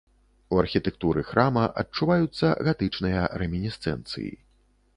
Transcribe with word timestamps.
У 0.53 0.57
архітэктуры 0.61 1.23
храма 1.31 1.65
адчуваюцца 1.83 2.47
гатычныя 2.71 3.21
рэмінісцэнцыі. 3.43 4.31